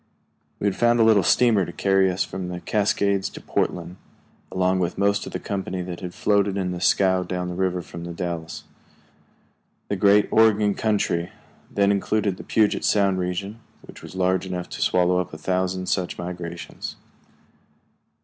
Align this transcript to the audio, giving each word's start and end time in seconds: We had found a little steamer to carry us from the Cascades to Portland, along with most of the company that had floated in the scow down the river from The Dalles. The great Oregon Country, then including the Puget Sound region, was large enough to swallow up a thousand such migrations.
We 0.59 0.65
had 0.65 0.75
found 0.75 0.99
a 0.99 1.03
little 1.03 1.21
steamer 1.21 1.63
to 1.63 1.71
carry 1.71 2.09
us 2.09 2.23
from 2.23 2.47
the 2.47 2.59
Cascades 2.59 3.29
to 3.29 3.39
Portland, 3.39 3.97
along 4.51 4.79
with 4.79 4.97
most 4.97 5.27
of 5.27 5.31
the 5.31 5.39
company 5.39 5.83
that 5.83 5.99
had 5.99 6.15
floated 6.15 6.57
in 6.57 6.71
the 6.71 6.81
scow 6.81 7.21
down 7.21 7.49
the 7.49 7.53
river 7.53 7.83
from 7.83 8.03
The 8.05 8.11
Dalles. 8.11 8.63
The 9.89 9.95
great 9.95 10.27
Oregon 10.31 10.73
Country, 10.73 11.31
then 11.69 11.91
including 11.91 12.33
the 12.33 12.43
Puget 12.43 12.83
Sound 12.83 13.19
region, 13.19 13.59
was 14.01 14.15
large 14.15 14.47
enough 14.47 14.69
to 14.69 14.81
swallow 14.81 15.19
up 15.19 15.35
a 15.35 15.37
thousand 15.37 15.85
such 15.85 16.17
migrations. 16.17 16.95